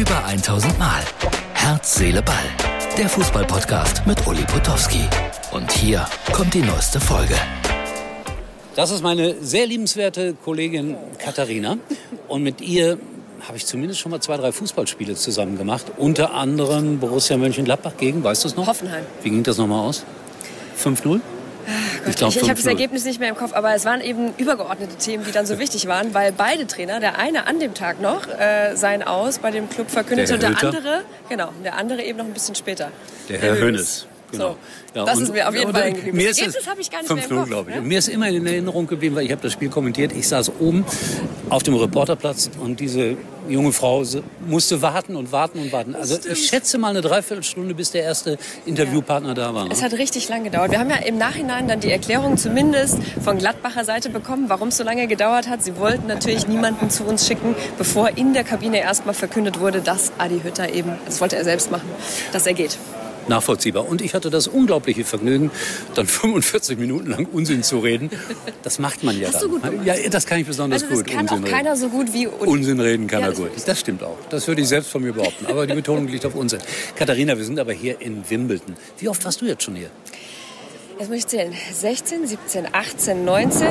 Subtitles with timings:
[0.00, 1.02] Über 1000 Mal.
[1.52, 2.46] Herz, Seele, Ball.
[2.96, 5.02] Der Fußballpodcast mit Uli Potowski.
[5.52, 7.34] Und hier kommt die neueste Folge.
[8.74, 11.76] Das ist meine sehr liebenswerte Kollegin Katharina.
[12.28, 12.96] Und mit ihr
[13.46, 15.84] habe ich zumindest schon mal zwei, drei Fußballspiele zusammen gemacht.
[15.98, 18.68] Unter anderem Borussia Mönchengladbach gegen, weißt du es noch?
[18.68, 19.04] Hoffenheim.
[19.22, 20.06] Wie ging das nochmal aus?
[20.82, 21.20] 5-0?
[22.08, 22.56] Ich, glaub, ich, ich habe 5-0.
[22.56, 25.58] das Ergebnis nicht mehr im Kopf, aber es waren eben übergeordnete Themen, die dann so
[25.58, 29.50] wichtig waren, weil beide Trainer, der eine an dem Tag noch äh, sein Aus bei
[29.50, 32.90] dem Club verkündete Der und der andere, genau, der andere eben noch ein bisschen später.
[33.28, 34.06] Der Herr Hönes.
[34.32, 34.56] Genau.
[34.94, 36.16] So, das ist mir auf jeden und, Fall geblieben.
[36.16, 37.76] Mir Das ist habe ich gar nicht mehr im 5-0, Kopf, glaube ich.
[37.76, 37.82] ne?
[37.82, 40.12] Und Mir ist immer in Erinnerung geblieben, weil ich habe das Spiel kommentiert.
[40.12, 40.84] Ich saß oben
[41.48, 43.16] auf dem Reporterplatz und diese
[43.50, 44.02] junge Frau
[44.46, 45.94] musste warten und warten und warten.
[45.94, 49.64] Also ich schätze mal eine Dreiviertelstunde, bis der erste Interviewpartner da war.
[49.64, 49.70] Ne?
[49.72, 50.70] Es hat richtig lang gedauert.
[50.70, 54.76] Wir haben ja im Nachhinein dann die Erklärung zumindest von Gladbacher Seite bekommen, warum es
[54.76, 55.62] so lange gedauert hat.
[55.62, 60.12] Sie wollten natürlich niemanden zu uns schicken, bevor in der Kabine erstmal verkündet wurde, dass
[60.18, 61.88] Adi Hütter eben, das wollte er selbst machen,
[62.32, 62.78] dass er geht.
[63.28, 63.88] Nachvollziehbar.
[63.88, 65.50] Und ich hatte das unglaubliche Vergnügen,
[65.94, 68.10] dann 45 Minuten lang Unsinn zu reden.
[68.62, 69.42] Das macht man ja Hast dann.
[69.42, 69.86] du gut gemacht.
[69.86, 71.12] Ja, das kann ich besonders Also das gut.
[71.14, 71.80] kann auch Unsinn keiner reden.
[71.80, 72.50] so gut wie Uli.
[72.50, 73.50] Unsinn reden kann Ja, er gut.
[73.66, 74.16] Das stimmt auch.
[74.30, 75.46] Das würde ich selbst von mir behaupten.
[75.46, 76.60] Aber die Betonung liegt auf Unsinn.
[76.96, 78.76] Katharina, wir sind aber hier in Wimbledon.
[78.98, 79.90] Wie oft warst du jetzt schon hier?
[80.98, 81.54] Jetzt muss ich zählen.
[81.72, 83.68] 16, 17, 18, 19,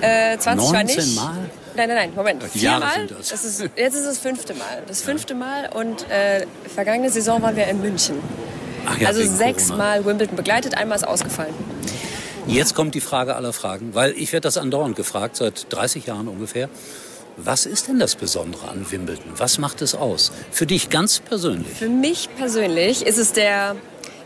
[0.00, 1.14] äh, 20 war 19 nicht.
[1.14, 1.34] Mal?
[1.76, 2.42] Nein, nein, nein, Moment.
[2.42, 3.06] Viermal.
[3.06, 3.28] das.
[3.28, 4.82] Das ist, jetzt ist es das fünfte Mal.
[4.88, 8.16] Das fünfte Mal und äh, vergangene Saison waren wir in München.
[9.00, 11.54] Ja, also sechsmal Wimbledon begleitet, einmal ist ausgefallen.
[12.46, 16.28] Jetzt kommt die Frage aller Fragen, weil ich werde das andauernd gefragt, seit 30 Jahren
[16.28, 16.68] ungefähr.
[17.36, 19.32] Was ist denn das Besondere an Wimbledon?
[19.36, 20.32] Was macht es aus?
[20.50, 21.72] Für dich ganz persönlich.
[21.72, 23.76] Für mich persönlich ist es der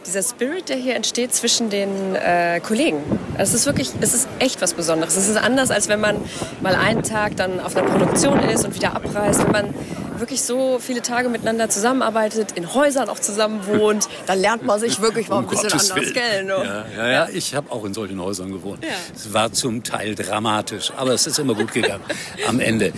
[0.06, 2.98] dieser Spirit, der hier entsteht zwischen den äh, Kollegen.
[3.38, 5.16] Es ist wirklich, es ist echt was Besonderes.
[5.16, 6.16] Es ist anders, als wenn man
[6.62, 9.44] mal einen Tag dann auf einer Produktion ist und wieder abreist.
[9.44, 9.74] Wenn man
[10.20, 15.00] wirklich so viele Tage miteinander zusammenarbeitet, in Häusern auch zusammen wohnt, dann lernt man sich
[15.00, 16.46] wirklich mal ein Um bisschen Gottes anders kennen.
[16.46, 16.54] ne?
[16.54, 18.84] Ja, ja, ja, ich habe auch in solchen Häusern gewohnt.
[19.14, 22.04] Es war zum Teil dramatisch, aber es ist immer gut gegangen
[22.46, 22.92] am Ende.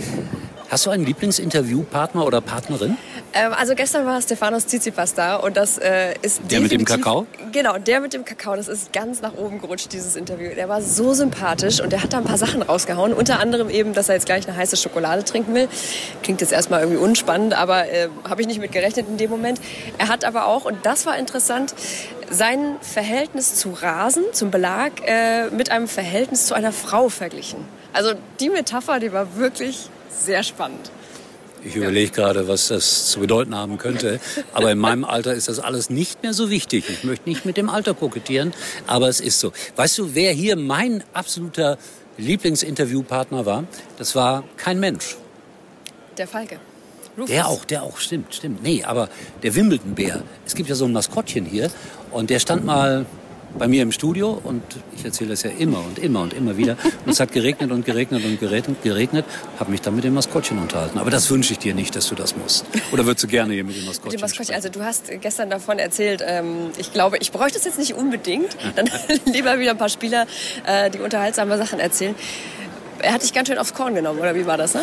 [0.69, 2.95] Hast du einen Lieblingsinterviewpartner oder Partnerin?
[3.33, 7.25] Ähm, also gestern war Stefanos Tsitsipas da und das äh, ist Der mit dem Kakao?
[7.51, 8.55] Genau, der mit dem Kakao.
[8.55, 10.51] Das ist ganz nach oben gerutscht, dieses Interview.
[10.55, 13.13] Der war so sympathisch und der hat da ein paar Sachen rausgehauen.
[13.13, 15.67] Unter anderem eben, dass er jetzt gleich eine heiße Schokolade trinken will.
[16.21, 19.59] Klingt jetzt erstmal irgendwie unspannend, aber äh, habe ich nicht mit gerechnet in dem Moment.
[19.97, 21.73] Er hat aber auch, und das war interessant,
[22.29, 27.65] sein Verhältnis zu Rasen, zum Belag, äh, mit einem Verhältnis zu einer Frau verglichen.
[27.91, 30.91] Also die Metapher, die war wirklich sehr spannend.
[31.63, 34.19] Ich überlege gerade, was das zu bedeuten haben könnte.
[34.53, 36.89] Aber in meinem Alter ist das alles nicht mehr so wichtig.
[36.89, 38.53] Ich möchte nicht mit dem Alter kokettieren,
[38.87, 39.51] aber es ist so.
[39.75, 41.77] Weißt du, wer hier mein absoluter
[42.17, 43.65] Lieblingsinterviewpartner war?
[43.97, 45.17] Das war kein Mensch.
[46.17, 46.59] Der Falke.
[47.17, 47.31] Rufus.
[47.31, 48.63] Der auch, der auch, stimmt, stimmt.
[48.63, 49.09] Nee, aber
[49.43, 50.23] der Wimbledon-Bär.
[50.45, 51.69] Es gibt ja so ein Maskottchen hier
[52.11, 53.05] und der stand mal
[53.57, 54.61] bei mir im Studio und
[54.95, 56.77] ich erzähle das ja immer und immer und immer wieder.
[57.05, 59.25] Und es hat geregnet und geregnet und geregnet, geregnet.
[59.59, 60.99] Habe mich dann mit dem Maskottchen unterhalten.
[60.99, 62.65] Aber das wünsche ich dir nicht, dass du das musst.
[62.91, 64.55] Oder würdest du gerne hier mit dem Mit Maskottchen dem Maskottchen.
[64.55, 68.55] Also du hast gestern davon erzählt, ähm, ich glaube, ich bräuchte es jetzt nicht unbedingt.
[68.75, 68.89] Dann
[69.25, 70.27] lieber wieder ein paar Spieler,
[70.65, 72.15] äh, die unterhaltsame Sachen erzählen.
[72.99, 74.81] Er hat dich ganz schön aufs Korn genommen, oder wie war das, ne?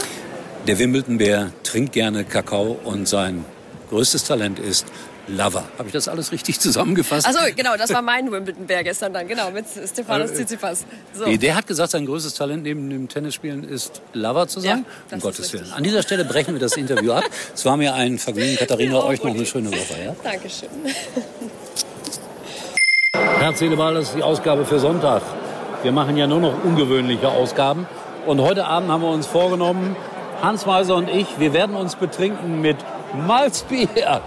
[0.67, 3.45] Der Wimbledon-Bär trinkt gerne Kakao und sein
[3.91, 4.87] größtes Talent ist
[5.29, 5.65] Lover.
[5.79, 7.27] Habe ich das alles richtig zusammengefasst?
[7.27, 10.85] Achso, genau, das war mein Wimbledon-Bär gestern dann, genau, mit Stefanos Äh, Tsitsipas.
[11.15, 11.25] So.
[11.27, 14.69] Nee, der hat gesagt, sein größtes Talent neben dem Tennisspielen ist, Lover zu sein.
[14.71, 15.53] Ja, um ist Gottes.
[15.53, 15.73] Willen.
[15.73, 17.25] An dieser Stelle brechen wir das Interview ab.
[17.55, 20.05] Es war mir ein Vergnügen, Katharina, euch noch eine schöne Woche.
[20.05, 20.17] Ja?
[20.23, 20.69] Dankeschön.
[23.39, 25.23] Herz, Seele, Ball, das ist die Ausgabe für Sonntag.
[25.83, 27.87] Wir machen ja nur noch ungewöhnliche Ausgaben.
[28.27, 29.97] Und heute Abend haben wir uns vorgenommen,
[30.43, 32.77] Hans Meiser und ich, wir werden uns betrinken mit
[33.27, 34.21] Malzbier.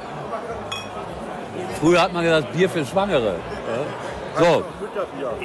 [1.79, 3.35] Früher hat man gesagt, Bier für Schwangere.
[4.37, 4.63] So.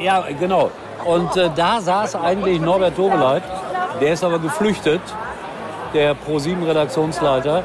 [0.01, 0.71] Ja, genau.
[1.05, 3.43] Und äh, da saß eigentlich Norbert Tobeleit.
[4.01, 5.01] Der ist aber geflüchtet,
[5.93, 7.59] der Pro7-Redaktionsleiter.
[7.59, 7.63] Äh,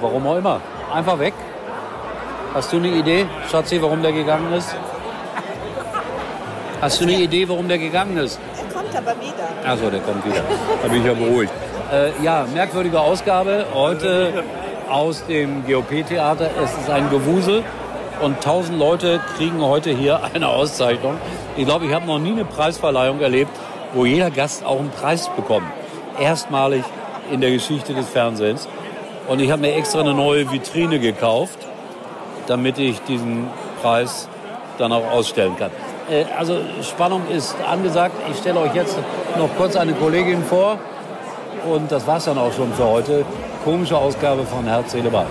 [0.00, 0.60] warum auch immer.
[0.92, 1.34] Einfach weg.
[2.52, 4.74] Hast du eine Idee, Schatzi, warum der gegangen ist?
[6.80, 8.38] Hast du eine Idee, warum der gegangen ist?
[8.56, 9.72] Er kommt aber wieder.
[9.72, 10.42] Achso, der kommt wieder.
[10.82, 11.52] Da bin ich ja beruhigt.
[11.92, 13.66] Äh, ja, merkwürdige Ausgabe.
[13.72, 14.44] Heute
[14.88, 16.50] aus dem GOP-Theater.
[16.62, 17.62] Es ist ein Gewusel.
[18.20, 21.16] Und tausend Leute kriegen heute hier eine Auszeichnung.
[21.56, 23.50] Ich glaube, ich habe noch nie eine Preisverleihung erlebt,
[23.92, 25.66] wo jeder Gast auch einen Preis bekommt.
[26.20, 26.84] Erstmalig
[27.30, 28.68] in der Geschichte des Fernsehens.
[29.28, 31.58] Und ich habe mir extra eine neue Vitrine gekauft,
[32.46, 33.48] damit ich diesen
[33.82, 34.28] Preis
[34.78, 35.70] dann auch ausstellen kann.
[36.10, 38.14] Äh, also Spannung ist angesagt.
[38.30, 38.96] Ich stelle euch jetzt
[39.38, 40.78] noch kurz eine Kollegin vor.
[41.66, 43.24] Und das war's dann auch schon für heute.
[43.64, 45.26] Komische Ausgabe von Herz, Seele, Ball.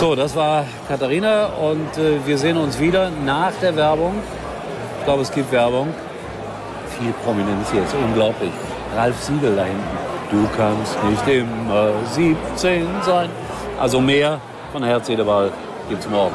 [0.00, 4.14] So, das war Katharina und äh, wir sehen uns wieder nach der Werbung.
[4.98, 5.88] Ich glaube, es gibt Werbung.
[6.98, 8.50] Viel Prominenz jetzt, unglaublich.
[8.96, 9.82] Ralf Siegel da hinten.
[10.30, 13.28] Du kannst nicht immer 17 sein.
[13.78, 14.40] Also mehr
[14.72, 15.50] von Herz, Seele, Ball
[15.88, 16.34] gibt's morgen.